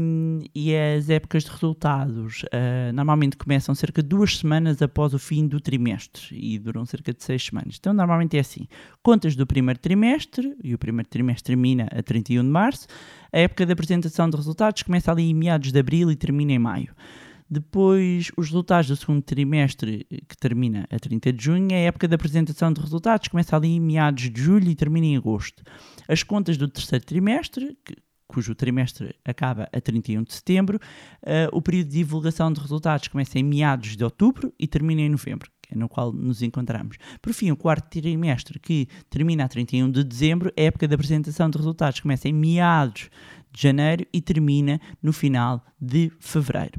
e 0.55 0.75
as 0.75 1.08
épocas 1.08 1.44
de 1.44 1.50
resultados 1.50 2.43
uh, 2.43 2.93
normalmente 2.93 3.37
começam 3.37 3.75
cerca 3.75 4.02
de 4.02 4.08
duas 4.08 4.38
semanas 4.38 4.82
após 4.82 5.14
o 5.14 5.19
fim 5.19 5.46
do 5.46 5.60
trimestre 5.60 6.37
e 6.37 6.58
duram 6.58 6.84
cerca 6.84 7.12
de 7.12 7.22
seis 7.22 7.44
semanas. 7.44 7.76
Então, 7.78 7.93
normalmente 7.93 8.37
é 8.37 8.40
assim: 8.40 8.66
contas 9.02 9.37
do 9.37 9.46
primeiro 9.46 9.78
trimestre, 9.78 10.56
e 10.62 10.75
o 10.75 10.78
primeiro 10.78 11.08
trimestre 11.08 11.44
termina 11.44 11.88
a 11.93 12.02
31 12.02 12.43
de 12.43 12.49
março, 12.49 12.87
a 13.32 13.38
época 13.38 13.64
de 13.64 13.72
apresentação 13.72 14.28
de 14.28 14.37
resultados 14.37 14.82
começa 14.82 15.12
ali 15.12 15.31
em 15.31 15.34
meados 15.34 15.70
de 15.70 15.78
abril 15.78 16.10
e 16.10 16.16
termina 16.16 16.52
em 16.52 16.58
maio. 16.58 16.94
Depois, 17.50 18.31
os 18.37 18.49
resultados 18.49 18.89
do 18.89 18.97
segundo 18.97 19.23
trimestre, 19.23 20.06
que 20.29 20.37
termina 20.37 20.87
a 20.91 20.99
30 20.99 21.33
de 21.33 21.45
junho, 21.45 21.69
é 21.73 21.77
a 21.77 21.89
época 21.89 22.06
da 22.06 22.17
apresentação 22.17 22.71
de 22.71 22.81
resultados, 22.81 23.29
começa 23.29 23.56
ali 23.56 23.69
em 23.69 23.81
meados 23.81 24.31
de 24.31 24.43
julho 24.43 24.69
e 24.69 24.75
termina 24.75 25.06
em 25.06 25.17
agosto. 25.17 25.62
As 26.06 26.23
contas 26.23 26.59
do 26.59 26.69
terceiro 26.69 27.06
trimestre, 27.06 27.77
que, 27.83 27.97
cujo 28.27 28.55
trimestre 28.55 29.15
acaba 29.25 29.67
a 29.73 29.81
31 29.81 30.25
de 30.25 30.35
setembro, 30.35 30.79
uh, 31.23 31.49
o 31.50 31.62
período 31.62 31.89
de 31.89 31.97
divulgação 31.97 32.53
de 32.53 32.61
resultados 32.61 33.09
começa 33.09 33.39
em 33.39 33.43
meados 33.43 33.97
de 33.97 34.05
outubro 34.05 34.53
e 34.59 34.67
termina 34.67 35.01
em 35.01 35.09
novembro, 35.09 35.51
é 35.71 35.75
no 35.75 35.89
qual 35.89 36.12
nos 36.12 36.43
encontramos. 36.43 36.99
Por 37.23 37.33
fim, 37.33 37.51
o 37.51 37.56
quarto 37.56 37.89
trimestre, 37.89 38.59
que 38.59 38.87
termina 39.09 39.44
a 39.44 39.49
31 39.49 39.91
de 39.91 40.05
dezembro, 40.05 40.53
é 40.55 40.65
a 40.65 40.67
época 40.67 40.87
da 40.87 40.97
apresentação 40.97 41.49
de 41.49 41.56
resultados 41.56 42.01
começa 42.01 42.29
em 42.29 42.35
meados 42.35 43.08
de 43.51 43.63
janeiro 43.63 44.06
e 44.13 44.20
termina 44.20 44.79
no 45.03 45.15
final 45.15 45.65
de 45.81 46.13
fevereiro 46.20 46.79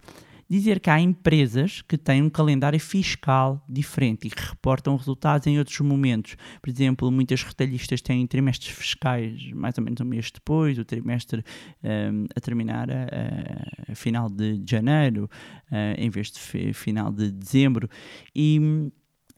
dizer 0.50 0.80
que 0.80 0.90
há 0.90 1.00
empresas 1.00 1.82
que 1.84 1.98
têm 1.98 2.24
um 2.24 2.30
calendário 2.30 2.80
fiscal 2.80 3.64
diferente 3.70 4.28
e 4.28 4.32
que 4.32 4.42
reportam 4.42 4.96
resultados 4.96 5.46
em 5.46 5.60
outros 5.60 5.80
momentos. 5.82 6.36
Por 6.62 6.70
exemplo, 6.70 7.12
muitas 7.12 7.44
retalhistas 7.44 8.02
têm 8.02 8.26
trimestres 8.26 8.76
fiscais 8.76 9.52
mais 9.54 9.78
ou 9.78 9.84
menos 9.84 10.02
um 10.02 10.06
mês 10.06 10.32
depois, 10.32 10.80
o 10.80 10.86
trimestre 10.86 11.44
um, 11.84 12.26
a 12.36 12.40
terminar 12.40 12.90
a, 12.90 13.92
a, 13.92 13.96
final 13.96 14.30
de 14.30 14.60
janeiro, 14.68 15.30
uh, 15.72 15.96
em 15.98 16.10
vez 16.10 16.32
de 16.32 16.74
final 16.74 17.12
de 17.12 17.32
dezembro. 17.32 17.88
E 18.36 18.60
hum, 18.60 18.92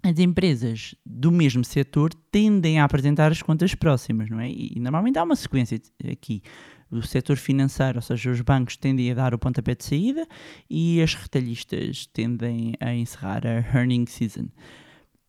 as 0.03 0.18
empresas 0.18 0.96
do 1.06 1.32
mesmo 1.32 1.63
setor 1.63 2.13
tendem 2.32 2.80
a 2.80 2.86
apresentar 2.86 3.32
as 3.32 3.41
contas 3.41 3.75
próximas, 3.75 4.30
não 4.30 4.39
é? 4.39 4.50
E 4.50 4.80
normalmente 4.80 5.20
há 5.20 5.24
uma 5.24 5.36
sequência 5.36 5.80
aqui 6.10 6.41
o 6.91 7.01
setor 7.01 7.38
financeiro, 7.38 7.98
ou 7.98 8.01
seja, 8.01 8.29
os 8.29 8.41
bancos 8.41 8.75
tendem 8.75 9.12
a 9.12 9.15
dar 9.15 9.33
o 9.33 9.39
pontapé 9.39 9.75
de 9.75 9.86
saída 9.86 10.27
e 10.69 11.01
as 11.01 11.13
retalhistas 11.13 12.05
tendem 12.07 12.74
a 12.79 12.93
encerrar 12.93 13.45
a 13.45 13.77
earning 13.77 14.05
season. 14.05 14.48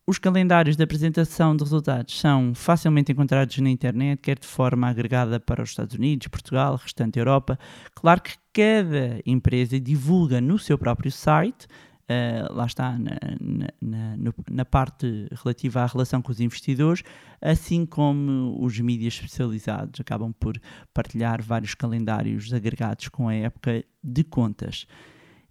Os 0.04 0.18
calendários 0.18 0.76
de 0.76 0.82
apresentação 0.82 1.56
de 1.56 1.62
resultados 1.62 2.18
são 2.18 2.52
facilmente 2.56 3.12
encontrados 3.12 3.56
na 3.58 3.70
internet, 3.70 4.20
quer 4.20 4.36
de 4.36 4.46
forma 4.48 4.88
agregada 4.88 5.38
para 5.38 5.62
os 5.62 5.70
Estados 5.70 5.94
Unidos, 5.94 6.26
Portugal, 6.26 6.74
restante 6.74 7.20
Europa. 7.20 7.56
Claro 7.94 8.20
que 8.20 8.32
cada 8.52 9.20
empresa 9.24 9.78
divulga 9.78 10.40
no 10.40 10.58
seu 10.58 10.76
próprio 10.76 11.12
site 11.12 11.68
uh, 12.12 12.52
lá 12.54 12.66
está, 12.66 12.98
na, 12.98 13.18
na, 13.40 14.16
na, 14.16 14.34
na, 14.50 14.64
parte 14.64 15.28
relativa 15.32 15.82
à 15.82 15.86
relação 15.86 16.20
com 16.20 16.30
os 16.30 16.40
investidores, 16.40 17.02
assim 17.40 17.86
como 17.86 18.56
os 18.62 18.78
mídias 18.78 19.14
especializados 19.14 20.00
acabam 20.00 20.32
por 20.32 20.60
partilhar 20.92 21.42
vários 21.42 21.74
calendários 21.74 22.52
agregados 22.52 23.08
com 23.08 23.28
a 23.28 23.34
época 23.34 23.84
de 24.02 24.24
contas. 24.24 24.86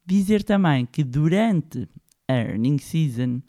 Dizer 0.05 0.43
também 0.43 0.85
que 0.85 1.03
durante 1.03 1.87
a 2.27 2.33
earning 2.33 2.77
season 2.77 3.41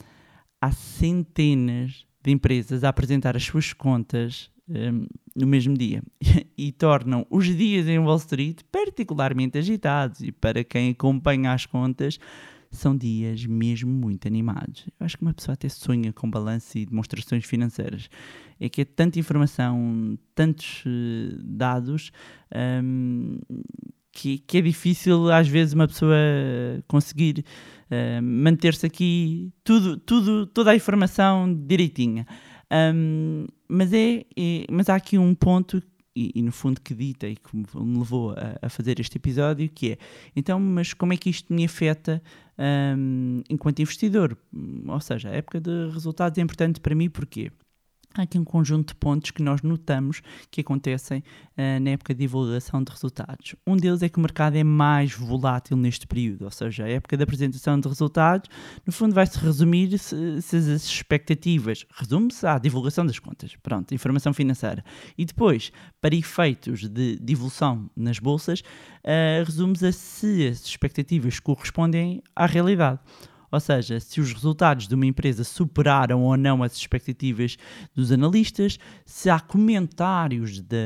há 0.60 0.70
centenas 0.70 2.06
de 2.22 2.30
empresas 2.30 2.84
a 2.84 2.88
apresentar 2.88 3.36
as 3.36 3.44
suas 3.44 3.72
contas 3.72 4.50
um, 4.68 5.06
no 5.34 5.46
mesmo 5.46 5.76
dia 5.76 6.02
e 6.56 6.70
tornam 6.72 7.26
os 7.30 7.46
dias 7.46 7.88
em 7.88 7.98
Wall 7.98 8.16
Street 8.16 8.60
particularmente 8.70 9.58
agitados 9.58 10.20
e 10.20 10.30
para 10.30 10.62
quem 10.62 10.90
acompanha 10.90 11.52
as 11.52 11.66
contas 11.66 12.18
são 12.72 12.96
dias 12.96 13.44
mesmo 13.44 13.90
muito 13.90 14.26
animados. 14.26 14.86
Eu 14.98 15.06
acho 15.06 15.16
que 15.16 15.22
uma 15.22 15.34
pessoa 15.34 15.54
até 15.54 15.68
sonha 15.68 16.12
com 16.12 16.30
balanço 16.30 16.78
e 16.78 16.86
demonstrações 16.86 17.44
financeiras. 17.44 18.08
É 18.58 18.68
que 18.68 18.80
é 18.80 18.84
tanta 18.84 19.18
informação, 19.18 20.18
tantos 20.34 20.84
uh, 20.86 21.42
dados, 21.42 22.10
um, 22.82 23.38
que, 24.10 24.38
que, 24.38 24.58
é 24.58 24.60
difícil 24.60 25.30
às 25.30 25.48
vezes 25.48 25.74
uma 25.74 25.86
pessoa 25.86 26.16
conseguir 26.86 27.44
uh, 27.90 28.22
manter-se 28.22 28.86
aqui 28.86 29.52
tudo, 29.64 29.96
tudo, 29.98 30.46
toda 30.46 30.70
a 30.70 30.76
informação 30.76 31.52
direitinha. 31.52 32.26
Um, 32.94 33.46
mas, 33.68 33.92
é, 33.92 34.24
é, 34.36 34.64
mas 34.70 34.88
há 34.88 34.94
aqui 34.94 35.18
um 35.18 35.34
ponto 35.34 35.82
e, 36.14 36.32
e, 36.34 36.42
no 36.42 36.52
fundo 36.52 36.80
que 36.80 36.94
dita 36.94 37.26
e 37.26 37.36
que 37.36 37.56
me 37.56 37.64
levou 37.98 38.32
a, 38.32 38.66
a, 38.66 38.68
fazer 38.68 39.00
este 39.00 39.16
episódio, 39.16 39.68
que 39.68 39.92
é 39.92 39.98
então, 40.36 40.60
mas 40.60 40.92
como 40.92 41.12
é 41.12 41.16
que 41.16 41.30
isto 41.30 41.52
me 41.52 41.64
afeta 41.64 42.22
um, 42.96 43.42
enquanto 43.48 43.80
investidor? 43.80 44.36
Ou 44.86 45.00
seja, 45.00 45.30
a 45.30 45.32
época 45.32 45.60
de 45.60 45.88
resultados 45.90 46.38
é 46.38 46.42
importante 46.42 46.80
para 46.80 46.94
mim 46.94 47.08
porque 47.08 47.50
há 48.14 48.22
aqui 48.22 48.38
um 48.38 48.44
conjunto 48.44 48.88
de 48.88 48.94
pontos 48.94 49.30
que 49.30 49.42
nós 49.42 49.62
notamos 49.62 50.22
que 50.50 50.60
acontecem 50.60 51.20
uh, 51.20 51.80
na 51.80 51.90
época 51.90 52.14
de 52.14 52.20
divulgação 52.20 52.82
de 52.82 52.90
resultados. 52.90 53.54
Um 53.66 53.76
deles 53.76 54.02
é 54.02 54.08
que 54.08 54.18
o 54.18 54.20
mercado 54.20 54.56
é 54.56 54.64
mais 54.64 55.12
volátil 55.12 55.76
neste 55.76 56.06
período, 56.06 56.44
ou 56.44 56.50
seja, 56.50 56.84
a 56.84 56.88
época 56.88 57.16
da 57.16 57.24
apresentação 57.24 57.78
de 57.78 57.88
resultados, 57.88 58.50
no 58.86 58.92
fundo, 58.92 59.14
vai-se 59.14 59.38
resumir 59.38 59.98
se, 59.98 60.42
se, 60.42 60.56
as 60.56 60.66
expectativas, 60.66 61.86
resume-se 61.94 62.46
à 62.46 62.58
divulgação 62.58 63.06
das 63.06 63.18
contas, 63.18 63.56
pronto, 63.62 63.94
informação 63.94 64.32
financeira. 64.32 64.84
E 65.16 65.24
depois, 65.24 65.72
para 66.00 66.14
efeitos 66.14 66.88
de 66.88 67.18
divulgação 67.18 67.90
nas 67.96 68.18
bolsas, 68.18 68.60
uh, 68.60 69.44
resume-se 69.44 69.86
a 69.86 69.92
se 69.92 70.48
as 70.48 70.64
expectativas 70.64 71.40
correspondem 71.40 72.22
à 72.34 72.46
realidade. 72.46 73.00
Ou 73.52 73.60
seja, 73.60 74.00
se 74.00 74.18
os 74.18 74.32
resultados 74.32 74.88
de 74.88 74.94
uma 74.94 75.04
empresa 75.04 75.44
superaram 75.44 76.22
ou 76.22 76.36
não 76.38 76.62
as 76.62 76.74
expectativas 76.74 77.58
dos 77.94 78.10
analistas, 78.10 78.78
se 79.04 79.28
há 79.28 79.38
comentários 79.38 80.62
da, 80.62 80.76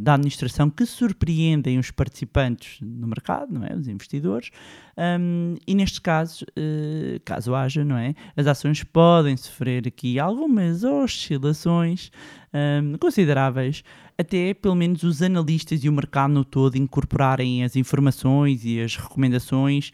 da 0.00 0.14
administração 0.14 0.70
que 0.70 0.86
surpreendem 0.86 1.78
os 1.78 1.90
participantes 1.90 2.78
no 2.80 3.06
mercado, 3.06 3.52
não 3.52 3.64
é? 3.64 3.74
os 3.74 3.86
investidores, 3.86 4.50
um, 4.96 5.56
e 5.66 5.74
neste 5.74 6.00
caso, 6.00 6.46
uh, 6.50 7.20
caso 7.24 7.54
haja, 7.54 7.84
não 7.84 7.98
é? 7.98 8.14
as 8.34 8.46
ações 8.46 8.82
podem 8.82 9.36
sofrer 9.36 9.86
aqui 9.86 10.18
algumas 10.18 10.82
oscilações 10.82 12.10
um, 12.54 12.96
consideráveis 12.98 13.82
até 14.18 14.54
pelo 14.54 14.74
menos 14.74 15.02
os 15.02 15.22
analistas 15.22 15.84
e 15.84 15.88
o 15.88 15.92
mercado 15.92 16.32
no 16.32 16.44
todo 16.44 16.76
incorporarem 16.76 17.64
as 17.64 17.76
informações 17.76 18.64
e 18.64 18.80
as 18.80 18.96
recomendações 18.96 19.90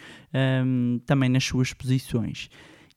um, 0.65 1.01
também 1.07 1.29
nas 1.29 1.45
suas 1.45 1.73
posições. 1.73 2.51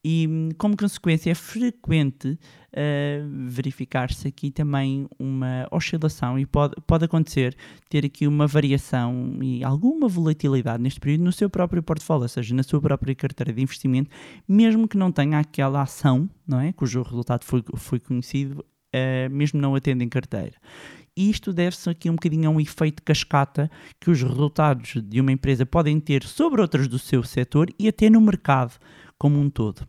E 0.06 0.50
como 0.58 0.75
consequência 0.75 1.32
é 1.32 1.34
frequente 1.34 2.38
uh, 2.74 3.48
verificar-se 3.48 4.27
aqui 4.27 4.51
também 4.51 5.08
uma 5.18 5.65
oscilação 5.72 6.38
e 6.38 6.46
pode, 6.46 6.75
pode 6.86 7.06
acontecer 7.06 7.56
ter 7.89 8.06
aqui 8.06 8.27
uma 8.27 8.46
variação 8.46 9.39
e 9.42 9.63
alguma 9.63 10.10
volatilidade 10.10 10.84
neste 10.84 11.00
período 11.00 11.24
no 11.24 11.32
seu 11.32 11.50
próprio 11.50 11.82
portfólio, 11.82 12.24
ou 12.24 12.27
seja, 12.27 12.53
na 12.53 12.63
sua 12.63 12.82
própria 12.82 13.15
carteira 13.15 13.53
de 13.53 13.62
investimento, 13.62 14.10
mesmo 14.46 14.89
que 14.89 14.98
não 14.98 15.10
tenha 15.10 15.39
aquela 15.39 15.82
ação, 15.82 16.30
não 16.46 16.60
é, 16.60 16.74
cujo 16.74 17.01
resultado 17.01 17.46
foi, 17.46 17.63
foi 17.77 17.98
conhecido, 18.01 18.60
uh, 18.60 19.30
mesmo 19.32 19.62
não 19.62 19.74
atendo 19.74 20.03
em 20.03 20.10
carteira. 20.10 20.56
E 21.15 21.29
isto 21.29 21.53
deve-se 21.53 21.89
aqui 21.89 22.10
um 22.10 22.15
bocadinho 22.15 22.50
a 22.50 22.51
um 22.51 22.60
efeito 22.60 23.03
cascata 23.03 23.70
que 24.00 24.10
os 24.10 24.22
resultados 24.22 24.96
de 25.03 25.22
uma 25.22 25.32
empresa 25.32 25.65
podem 25.65 26.00
ter 26.00 26.24
sobre 26.24 26.62
outras 26.62 26.88
do 26.88 26.98
seu 26.98 27.24
setor 27.24 27.70
e 27.77 27.88
até 27.88 28.10
no 28.10 28.20
mercado 28.20 28.79
como 29.17 29.39
um 29.39 29.50
todo. 29.50 29.88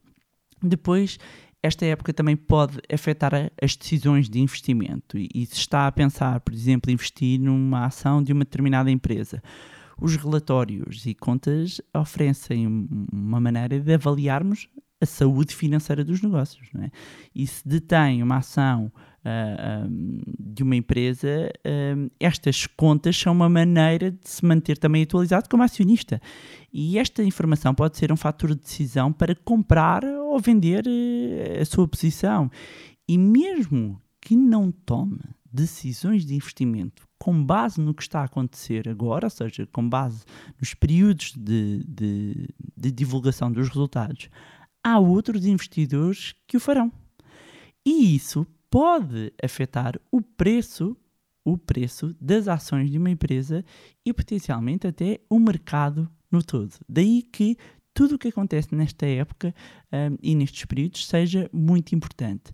Depois, 0.62 1.18
esta 1.62 1.86
época 1.86 2.12
também 2.12 2.36
pode 2.36 2.78
afetar 2.92 3.32
as 3.60 3.74
decisões 3.74 4.28
de 4.28 4.38
investimento 4.38 5.16
e 5.16 5.46
se 5.46 5.54
está 5.54 5.86
a 5.86 5.92
pensar, 5.92 6.40
por 6.40 6.52
exemplo, 6.52 6.90
investir 6.90 7.40
numa 7.40 7.86
ação 7.86 8.22
de 8.22 8.34
uma 8.34 8.44
determinada 8.44 8.90
empresa. 8.90 9.42
Os 9.98 10.16
relatórios 10.16 11.06
e 11.06 11.14
contas 11.14 11.80
oferecem 11.94 12.66
uma 13.10 13.40
maneira 13.40 13.80
de 13.80 13.94
avaliarmos 13.94 14.68
a 15.00 15.06
saúde 15.06 15.54
financeira 15.54 16.04
dos 16.04 16.20
negócios. 16.20 16.68
Não 16.74 16.84
é? 16.84 16.90
E 17.34 17.46
se 17.46 17.66
detém 17.66 18.22
uma 18.22 18.36
ação 18.36 18.92
uh, 19.24 19.88
um, 19.88 20.20
de 20.38 20.62
uma 20.62 20.76
empresa, 20.76 21.50
uh, 21.66 22.10
estas 22.20 22.66
contas 22.66 23.16
são 23.16 23.32
uma 23.32 23.48
maneira 23.48 24.10
de 24.10 24.28
se 24.28 24.44
manter 24.44 24.78
também 24.78 25.02
atualizado 25.02 25.48
como 25.48 25.62
acionista. 25.62 26.20
E 26.72 26.98
esta 26.98 27.22
informação 27.22 27.74
pode 27.74 27.96
ser 27.96 28.12
um 28.12 28.16
fator 28.16 28.54
de 28.54 28.60
decisão 28.60 29.12
para 29.12 29.34
comprar 29.34 30.04
ou 30.04 30.38
vender 30.38 30.84
uh, 30.86 31.60
a 31.60 31.64
sua 31.64 31.88
posição. 31.88 32.50
E 33.08 33.18
mesmo 33.18 34.00
que 34.20 34.36
não 34.36 34.70
tome 34.70 35.20
decisões 35.52 36.24
de 36.24 36.34
investimento 36.34 37.06
com 37.18 37.42
base 37.42 37.80
no 37.80 37.94
que 37.94 38.02
está 38.02 38.20
a 38.20 38.24
acontecer 38.24 38.88
agora, 38.88 39.26
ou 39.26 39.30
seja, 39.30 39.66
com 39.72 39.88
base 39.88 40.24
nos 40.60 40.74
períodos 40.74 41.32
de, 41.36 41.82
de, 41.86 42.48
de 42.76 42.90
divulgação 42.90 43.50
dos 43.50 43.68
resultados, 43.68 44.28
há 44.82 44.98
outros 44.98 45.46
investidores 45.46 46.34
que 46.46 46.56
o 46.56 46.60
farão. 46.60 46.92
E 47.86 48.14
isso 48.14 48.46
pode 48.74 49.32
afetar 49.40 50.00
o 50.10 50.20
preço, 50.20 50.96
o 51.44 51.56
preço 51.56 52.12
das 52.20 52.48
ações 52.48 52.90
de 52.90 52.98
uma 52.98 53.08
empresa 53.08 53.64
e 54.04 54.12
potencialmente 54.12 54.84
até 54.84 55.20
o 55.30 55.38
mercado 55.38 56.10
no 56.28 56.42
todo. 56.42 56.74
Daí 56.88 57.22
que 57.22 57.56
tudo 57.94 58.16
o 58.16 58.18
que 58.18 58.26
acontece 58.26 58.74
nesta 58.74 59.06
época 59.06 59.54
um, 59.92 60.18
e 60.20 60.34
nestes 60.34 60.64
períodos 60.64 61.06
seja 61.06 61.48
muito 61.52 61.94
importante. 61.94 62.52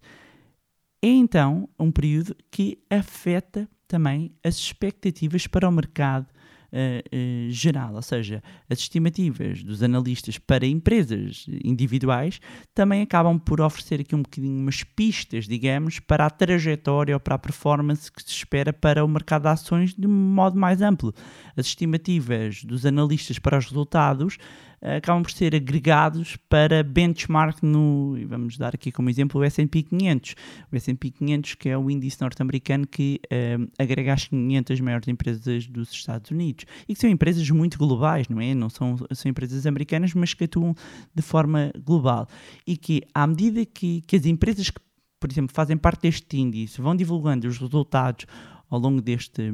É 1.03 1.09
então 1.09 1.67
um 1.79 1.91
período 1.91 2.37
que 2.50 2.79
afeta 2.91 3.67
também 3.89 4.31
as 4.45 4.57
expectativas 4.57 5.47
para 5.47 5.67
o 5.67 5.73
mercado 5.73 6.27
uh, 6.73 7.50
geral, 7.50 7.95
ou 7.95 8.03
seja, 8.03 8.43
as 8.69 8.79
estimativas 8.79 9.62
dos 9.62 9.83
analistas 9.83 10.39
para 10.39 10.67
empresas 10.67 11.47
individuais 11.65 12.41
também 12.75 13.03
acabam 13.03 13.39
por 13.39 13.61
oferecer 13.61 14.00
aqui 14.00 14.15
um 14.15 14.23
bocadinho 14.23 14.61
umas 14.61 14.83
pistas, 14.83 15.47
digamos, 15.47 15.99
para 15.99 16.27
a 16.27 16.31
trajetória 16.31 17.15
ou 17.15 17.21
para 17.21 17.35
a 17.35 17.39
performance 17.39 18.11
que 18.11 18.23
se 18.23 18.31
espera 18.31 18.73
para 18.73 19.05
o 19.05 19.09
mercado 19.09 19.43
de 19.43 19.49
ações 19.49 19.95
de 19.95 20.07
um 20.07 20.11
modo 20.11 20.59
mais 20.59 20.81
amplo. 20.81 21.15
As 21.57 21.67
estimativas 21.67 22.65
dos 22.65 22.87
analistas 22.87 23.39
para 23.39 23.59
os 23.59 23.67
resultados 23.67 24.39
acabam 24.83 25.23
por 25.23 25.31
ser 25.31 25.55
agregados 25.55 26.37
para 26.49 26.83
benchmark 26.83 27.63
no, 27.63 28.17
vamos 28.27 28.57
dar 28.57 28.75
aqui 28.75 28.91
como 28.91 29.11
exemplo 29.11 29.41
o 29.41 29.45
S&P 29.45 29.83
500. 29.83 30.35
O 30.73 30.77
S&P 30.77 31.11
500 31.11 31.55
que 31.55 31.69
é 31.69 31.77
o 31.77 31.91
índice 31.91 32.21
norte-americano 32.21 32.87
que 32.87 33.21
uh, 33.27 33.71
agrega 33.79 34.15
as 34.15 34.29
500 34.29 34.81
maiores 34.81 35.09
empresas 35.09 35.67
dos 35.67 35.91
Estados 35.93 36.31
Unidos 36.31 36.65
e 36.89 36.95
que 36.95 37.01
são 37.01 37.11
empresas 37.11 37.49
muito 37.51 37.79
globais, 37.79 38.29
não 38.29 38.41
é? 38.41 38.55
Não 38.55 38.71
são, 38.71 38.97
são 39.13 39.31
empresas 39.31 39.67
americanas, 39.67 40.15
mas 40.15 40.33
que 40.33 40.45
atuam 40.45 40.75
de 41.15 41.23
forma 41.23 41.71
global 41.85 42.27
e 42.67 42.77
que 42.77 43.03
à 43.15 43.27
medida 43.27 43.65
que, 43.67 44.01
que 44.03 44.17
as 44.17 44.25
empresas 44.25 44.71
que, 44.71 44.81
por 45.19 45.31
exemplo, 45.31 45.55
fazem 45.55 45.77
parte 45.77 46.03
deste 46.03 46.39
índice 46.39 46.81
vão 46.81 46.97
divulgando 46.97 47.47
os 47.47 47.59
resultados 47.59 48.27
ao 48.71 48.79
longo 48.79 49.01
deste 49.01 49.53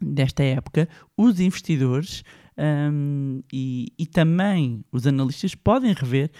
desta 0.00 0.42
época, 0.42 0.88
os 1.16 1.40
investidores 1.40 2.24
um, 2.60 3.42
e, 3.50 3.90
e, 3.98 4.04
também 4.04 4.84
os 4.92 5.06
analistas 5.06 5.54
podem 5.54 5.94
rever 5.94 6.30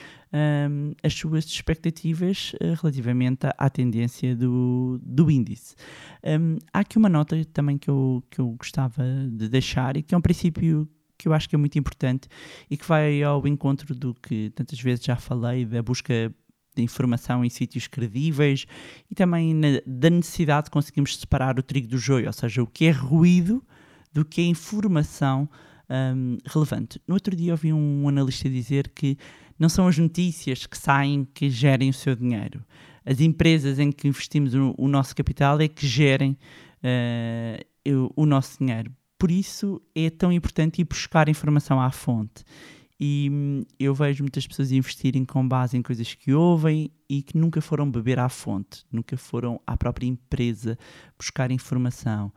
um, 0.70 0.92
as 1.02 1.14
suas 1.14 1.46
expectativas 1.46 2.52
uh, 2.60 2.74
relativamente 2.78 3.46
à, 3.46 3.54
à, 3.56 3.70
tendência 3.70 4.36
do, 4.36 5.00
do 5.02 5.30
índice. 5.30 5.74
Um, 6.22 6.58
há 6.74 6.80
aqui 6.80 6.98
uma 6.98 7.08
nota 7.08 7.42
também 7.46 7.78
que 7.78 7.88
eu, 7.88 8.22
que 8.30 8.38
eu 8.38 8.50
gostava 8.50 9.02
de 9.30 9.48
deixar 9.48 9.96
e 9.96 10.02
que 10.02 10.14
é 10.14 10.18
um 10.18 10.20
princípio 10.20 10.86
que 11.16 11.26
eu 11.26 11.32
acho 11.32 11.48
que 11.48 11.54
é 11.54 11.58
muito 11.58 11.78
importante 11.78 12.28
e 12.68 12.76
que 12.76 12.86
vai 12.86 13.22
ao 13.22 13.46
encontro 13.46 13.94
do 13.94 14.14
que 14.14 14.50
tantas 14.50 14.78
vezes 14.78 15.04
já 15.04 15.16
falei, 15.16 15.64
da 15.64 15.82
busca 15.82 16.34
de 16.76 16.82
informação 16.82 17.42
em 17.44 17.48
sítios 17.48 17.86
credíveis 17.86 18.66
e 19.10 19.14
também 19.14 19.54
na, 19.54 19.68
da 19.86 20.10
necessidade 20.10 20.66
de 20.66 20.70
conseguirmos 20.70 21.16
separar 21.18 21.58
o 21.58 21.62
trigo 21.62 21.88
do 21.88 21.96
joio, 21.96 22.26
ou 22.26 22.32
seja, 22.32 22.62
o 22.62 22.66
que 22.66 22.84
é 22.84 22.90
ruído 22.90 23.64
do 24.12 24.22
que 24.22 24.42
é 24.42 24.44
informação 24.44 25.48
um, 25.90 26.38
relevante. 26.46 27.00
No 27.06 27.14
outro 27.14 27.34
dia 27.34 27.52
ouvi 27.52 27.72
um 27.72 28.08
analista 28.08 28.48
dizer 28.48 28.88
que 28.94 29.16
não 29.58 29.68
são 29.68 29.86
as 29.86 29.98
notícias 29.98 30.66
que 30.66 30.78
saem 30.78 31.26
que 31.34 31.50
gerem 31.50 31.90
o 31.90 31.94
seu 31.94 32.14
dinheiro. 32.14 32.64
As 33.04 33.20
empresas 33.20 33.78
em 33.78 33.90
que 33.90 34.08
investimos 34.08 34.54
o, 34.54 34.74
o 34.78 34.88
nosso 34.88 35.14
capital 35.14 35.60
é 35.60 35.68
que 35.68 35.86
gerem 35.86 36.36
uh, 36.84 38.04
o, 38.16 38.22
o 38.22 38.26
nosso 38.26 38.58
dinheiro. 38.58 38.92
Por 39.18 39.30
isso 39.30 39.82
é 39.94 40.08
tão 40.08 40.32
importante 40.32 40.80
ir 40.80 40.84
buscar 40.84 41.28
informação 41.28 41.80
à 41.80 41.90
fonte. 41.90 42.44
E 42.98 43.28
hum, 43.30 43.62
eu 43.78 43.94
vejo 43.94 44.22
muitas 44.22 44.46
pessoas 44.46 44.72
investirem 44.72 45.24
com 45.24 45.46
base 45.46 45.76
em 45.76 45.82
coisas 45.82 46.14
que 46.14 46.32
ouvem 46.32 46.90
e 47.08 47.22
que 47.22 47.36
nunca 47.36 47.60
foram 47.60 47.90
beber 47.90 48.18
à 48.18 48.28
fonte, 48.28 48.84
nunca 48.92 49.16
foram 49.16 49.60
à 49.66 49.76
própria 49.76 50.06
empresa 50.06 50.78
buscar 51.18 51.50
informação. 51.50 52.30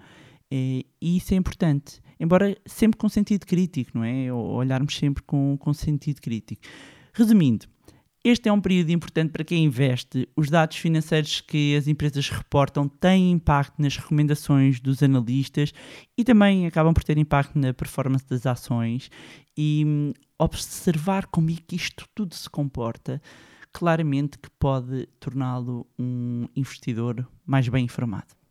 E 0.55 0.86
isso 1.01 1.33
é 1.33 1.38
importante, 1.38 2.00
embora 2.24 2.58
sempre 2.65 2.98
com 2.98 3.10
sentido 3.10 3.46
crítico, 3.46 3.92
não 3.94 4.03
é? 4.03 4.32
Olharmos 4.32 4.96
sempre 4.96 5.22
com, 5.24 5.58
com 5.60 5.74
sentido 5.74 6.22
crítico. 6.22 6.62
Resumindo, 7.13 7.68
este 8.24 8.48
é 8.48 8.53
um 8.53 8.62
período 8.62 8.92
importante 8.92 9.32
para 9.32 9.44
quem 9.44 9.65
investe. 9.65 10.30
Os 10.34 10.50
dados 10.50 10.77
financeiros 10.77 11.42
que 11.42 11.75
as 11.75 11.86
empresas 11.86 12.30
reportam 12.30 12.88
têm 12.88 13.32
impacto 13.32 13.82
nas 13.82 13.98
recomendações 13.98 14.80
dos 14.80 15.03
analistas 15.03 15.74
e 16.18 16.24
também 16.24 16.65
acabam 16.65 16.94
por 16.94 17.03
ter 17.03 17.18
impacto 17.18 17.60
na 17.60 17.74
performance 17.74 18.25
das 18.30 18.46
ações. 18.46 19.12
E 19.58 19.84
hum, 19.86 20.13
observar 20.39 21.25
como 21.27 21.50
é 21.50 21.56
que 21.56 21.75
isto 21.75 22.08
tudo 22.15 22.34
se 22.34 22.50
comporta, 22.50 23.22
claramente 23.74 24.39
que 24.39 24.50
pode 24.58 25.08
torná-lo 25.20 25.86
um 26.00 26.48
investidor 26.56 27.27
mais 27.46 27.68
bem 27.68 27.84
informado. 27.84 28.42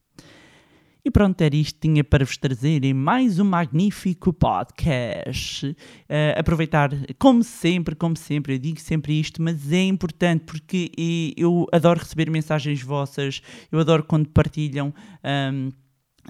E 1.05 1.11
pronto, 1.11 1.41
era 1.43 1.57
isto 1.57 1.81
que 1.81 1.89
tinha 1.89 2.05
para 2.05 2.25
vos 2.25 2.37
trazer 2.37 2.85
em 2.85 2.95
mais 2.95 3.41
um 3.41 3.45
magnífico 3.45 4.33
podcast. 4.33 5.67
Uh, 5.67 6.39
aproveitar, 6.39 6.91
como 7.19 7.43
sempre, 7.43 7.97
como 7.97 8.17
sempre, 8.17 8.55
eu 8.55 8.59
digo 8.59 8.79
sempre 8.79 9.19
isto, 9.19 9.43
mas 9.43 9.73
é 9.73 9.83
importante 9.83 10.45
porque 10.45 10.93
eu 11.37 11.67
adoro 11.73 11.99
receber 11.99 12.31
mensagens 12.31 12.81
vossas, 12.83 13.43
eu 13.73 13.81
adoro 13.81 14.05
quando 14.05 14.29
partilham. 14.29 14.95
Um, 15.25 15.71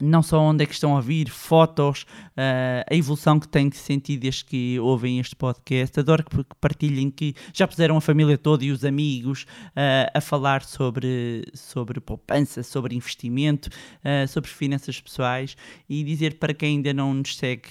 não 0.01 0.23
só 0.23 0.41
onde 0.41 0.65
é 0.65 0.67
que 0.67 0.73
estão 0.73 0.93
a 0.93 0.97
ouvir, 0.97 1.29
fotos, 1.29 2.07
uh, 2.31 2.85
a 2.91 2.95
evolução 2.95 3.39
que 3.39 3.47
têm 3.47 3.71
sentido 3.71 4.21
desde 4.21 4.45
que 4.45 4.79
ouvem 4.81 5.19
este 5.19 5.37
podcast. 5.37 5.99
Adoro 6.01 6.25
que 6.25 6.45
partilhem 6.61 7.11
que 7.11 7.35
já 7.53 7.67
puseram 7.69 7.97
a 7.97 8.01
família 8.01 8.39
toda 8.39 8.65
e 8.65 8.71
os 8.71 8.85
amigos 8.85 9.43
uh, 9.43 10.11
a 10.15 10.21
falar 10.21 10.63
sobre, 10.63 11.45
sobre 11.55 12.01
poupança, 12.01 12.63
sobre 12.63 12.97
investimento, 12.97 13.69
uh, 13.69 14.27
sobre 14.29 14.49
finanças 14.49 15.01
pessoais 15.01 15.57
e 15.89 16.03
dizer 16.03 16.39
para 16.39 16.55
quem 16.55 16.77
ainda 16.77 16.95
não 16.95 17.13
nos 17.15 17.37
segue 17.37 17.63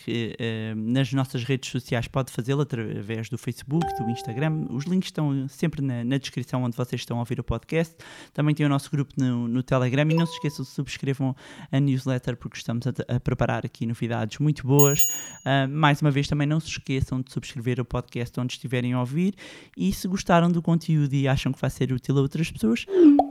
nas 0.76 1.12
nossas 1.14 1.44
redes 1.44 1.70
sociais 1.70 2.08
pode 2.08 2.32
fazê-lo 2.32 2.62
através 2.62 3.30
do 3.30 3.38
Facebook, 3.38 3.86
do 3.98 4.10
Instagram. 4.10 4.68
Os 4.70 4.86
links 4.86 5.08
estão 5.08 5.48
sempre 5.48 5.82
na, 5.82 6.04
na, 6.04 6.18
descrição 6.18 6.64
onde 6.64 6.76
vocês 6.76 7.02
estão 7.02 7.18
a 7.18 7.20
ouvir 7.22 7.40
o 7.40 7.44
podcast. 7.44 7.96
Também 8.34 8.54
tem 8.54 8.66
o 8.66 8.70
nosso 8.70 8.92
grupo 8.92 9.14
no, 9.18 9.48
no 9.48 9.64
Telegram 9.64 10.10
e 10.10 10.14
não 10.14 10.26
se 10.26 10.34
esqueçam, 10.34 10.64
subscrevam 10.66 11.36
a 11.72 11.80
newsletter 11.80 12.11
newsletter 12.12 12.36
porque 12.36 12.58
estamos 12.58 12.86
a, 12.88 13.16
a 13.16 13.20
preparar 13.20 13.66
aqui 13.66 13.86
novidades 13.86 14.40
muito 14.40 14.66
boas. 14.66 15.04
Uh, 15.46 15.68
mais 15.70 16.02
uma 16.02 16.12
vez, 16.12 16.28
também 16.28 16.48
não 16.48 16.60
se 16.60 16.68
esqueçam 16.68 17.22
de 17.22 17.32
subscrever 17.32 17.80
o 17.80 17.86
podcast 17.86 18.38
onde 18.40 18.54
estiverem 18.54 18.94
a 18.94 19.00
ouvir 19.00 19.34
e 19.78 19.94
se 19.94 20.08
gostaram 20.08 20.52
do 20.52 20.62
conteúdo 20.62 21.14
e 21.14 21.28
acham 21.28 21.52
que 21.52 21.60
vai 21.60 21.70
ser 21.70 21.92
útil 21.92 22.18
a 22.18 22.22
outras 22.22 22.52
pessoas, 22.52 22.86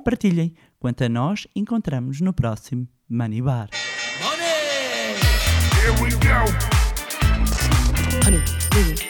partilhem. 0.04 0.54
Quanto 0.78 1.04
a 1.04 1.08
nós, 1.08 1.46
encontramos 1.54 2.20
no 2.20 2.32
próximo 2.32 2.88
Money 3.08 3.42
Bar. 3.42 3.68
Money! 4.22 5.16
Here 5.76 5.92
we 6.02 6.10
go! 6.12 6.40
Honey, 8.24 9.09